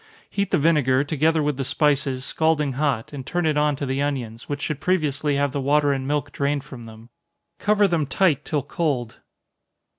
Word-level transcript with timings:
Heat 0.31 0.49
the 0.49 0.57
vinegar, 0.57 1.03
together 1.03 1.43
with 1.43 1.57
the 1.57 1.63
spices, 1.63 2.25
scalding 2.25 2.73
hot, 2.73 3.13
and 3.13 3.23
turn 3.23 3.45
it 3.45 3.55
on 3.55 3.75
to 3.75 3.85
the 3.85 4.01
onions, 4.01 4.49
which 4.49 4.63
should 4.63 4.81
previously 4.81 5.35
have 5.35 5.51
the 5.51 5.61
water 5.61 5.93
and 5.93 6.07
milk 6.07 6.31
drained 6.31 6.63
from 6.63 6.85
them. 6.85 7.09
Cover 7.59 7.87
them 7.87 8.07
tight 8.07 8.43
till 8.43 8.63
cold. 8.63 9.19